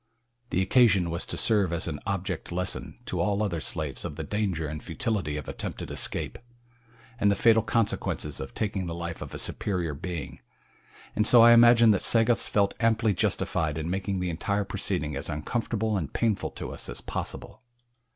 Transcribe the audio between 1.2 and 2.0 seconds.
to serve as an